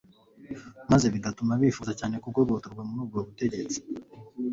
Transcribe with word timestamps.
maze 0.91 1.05
bigatuma 1.13 1.51
bifuza 1.61 1.91
cyane 1.99 2.15
kugobotorwa 2.23 2.81
muri 2.87 2.99
ubwo 3.05 3.19
butegetsi. 3.27 3.79